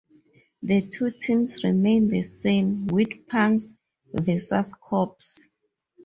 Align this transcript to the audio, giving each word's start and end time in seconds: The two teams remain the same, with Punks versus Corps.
The 0.63 0.81
two 0.87 1.11
teams 1.11 1.63
remain 1.63 2.07
the 2.07 2.23
same, 2.23 2.87
with 2.87 3.27
Punks 3.27 3.75
versus 4.11 4.73
Corps. 4.73 5.15